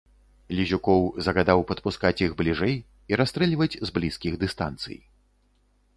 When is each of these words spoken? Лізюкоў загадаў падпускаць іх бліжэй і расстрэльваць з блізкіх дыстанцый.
Лізюкоў 0.59 1.01
загадаў 1.27 1.59
падпускаць 1.73 2.23
іх 2.27 2.31
бліжэй 2.41 2.75
і 3.13 3.23
расстрэльваць 3.23 3.71
з 3.85 3.89
блізкіх 3.99 4.33
дыстанцый. 4.45 4.97